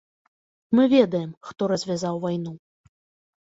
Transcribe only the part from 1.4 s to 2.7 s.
хто развязаў вайну.